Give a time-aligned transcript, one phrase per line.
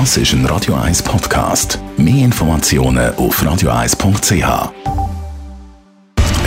[0.00, 1.78] Das ist ein Radio 1 Podcast.
[1.96, 4.72] Mehr Informationen auf radio1.ch.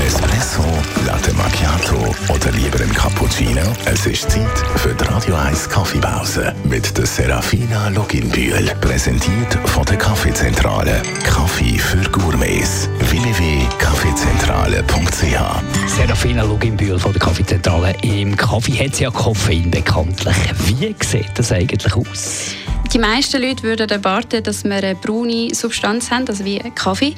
[0.06, 0.66] Espresso,
[1.06, 3.62] Latte Macchiato oder lieber ein Cappuccino?
[3.86, 8.70] Es ist Zeit für die Radio 1 Kaffeepause mit der Serafina Loginbühl.
[8.82, 11.02] Präsentiert von der Kaffeezentrale.
[11.24, 12.90] Kaffee für Gourmets.
[13.00, 17.96] www.kaffeezentrale.ch Serafina Luginbühl von der Kaffeezentrale.
[18.02, 20.36] Im Kaffee hat es ja Koffein bekanntlich.
[20.66, 22.58] Wie sieht das eigentlich aus?
[22.98, 27.14] Die meisten Leute würden erwarten, dass wir eine braune Substanz haben, also wie Kaffee.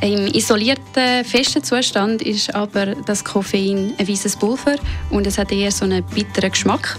[0.00, 4.76] Im isolierten, festen Zustand ist aber das Koffein ein weißes Pulver
[5.10, 6.96] und es hat eher so einen bitteren Geschmack.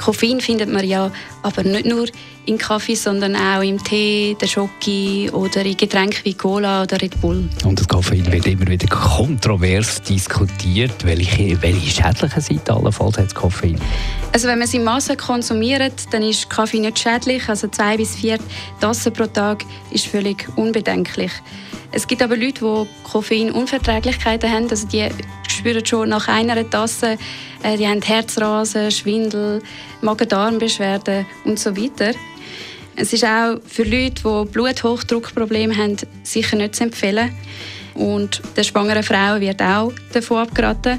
[0.00, 1.10] Koffein findet man ja
[1.42, 2.06] aber nicht nur
[2.46, 7.20] in Kaffee, sondern auch im Tee, der Schoki oder in Getränken wie Cola oder Red
[7.20, 7.46] Bull.
[7.64, 11.04] Und das Koffein wird immer wieder kontrovers diskutiert.
[11.04, 13.78] Welche, welche schädlichen Seiten allenfalls hat das Koffein?
[14.32, 17.46] Also wenn man es in Massen konsumiert, dann ist Kaffee nicht schädlich.
[17.48, 18.38] Also zwei bis vier
[18.80, 21.32] Tassen pro Tag ist völlig unbedenklich.
[21.92, 24.70] Es gibt aber Leute, die Koffeinunverträglichkeiten haben.
[24.70, 25.08] Also die
[25.48, 27.18] spüren schon nach einer Tasse,
[27.62, 29.62] äh, die haben Herzrasen, Schwindel,
[30.00, 32.12] Magen-Darm-Beschwerden und so weiter.
[32.96, 37.32] Es ist auch für Leute, die Bluthochdruckprobleme haben, sicher nicht zu empfehlen.
[37.94, 40.98] Und der schwangeren Frau wird auch davon abgeraten,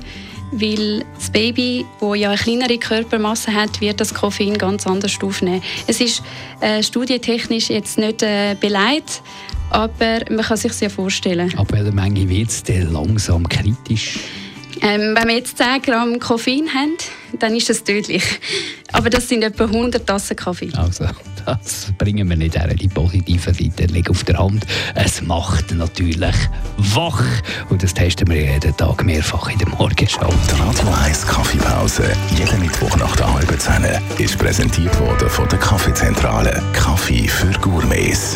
[0.52, 5.62] weil das Baby, das ja eine kleinere Körpermasse hat, wird das Koffein ganz anders aufnehmen.
[5.88, 6.22] Es ist
[6.60, 9.22] äh, studietechnisch jetzt nicht äh, beleidigt,
[9.72, 11.54] aber man kann sich sehr vorstellen.
[11.58, 14.20] Ab welcher Menge wird es denn langsam kritisch?
[14.82, 16.98] Ähm, wenn wir jetzt 10 Gramm Koffein haben,
[17.40, 18.24] dann ist das tödlich.
[18.92, 20.70] Aber das sind etwa 100 Tassen Kaffee.
[20.76, 21.06] Also,
[21.46, 22.68] das bringen wir nicht her.
[22.74, 24.66] Die positiven Seiten liegen auf der Hand.
[24.96, 26.36] Es macht natürlich
[26.78, 27.24] wach.
[27.70, 30.30] Und das testen wir jeden Tag mehrfach in der Morgenshow.
[30.48, 33.86] Die Radio 1 Kaffeepause, jeden Mittwoch nach der halben Zehn,
[34.18, 36.62] ist präsentiert worden von der Kaffeezentrale.
[36.74, 38.36] Kaffee für Gourmets.